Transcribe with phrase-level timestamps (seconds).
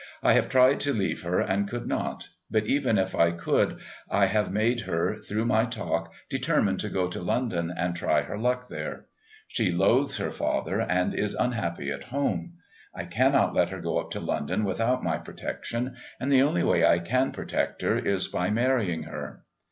[0.23, 3.77] I have tried to leave her and could not, but even if I could
[4.09, 8.39] I have made her, through my talk, determined to go to London and try her
[8.39, 9.05] luck there.
[9.47, 12.53] She loathes her father and is unhappy at home.
[12.95, 16.83] I cannot let her go up to London without any protection, and the only way
[16.83, 19.43] I can protect her is by marrying her.